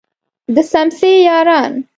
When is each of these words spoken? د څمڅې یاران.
د 0.55 0.57
څمڅې 0.71 1.13
یاران. 1.27 1.71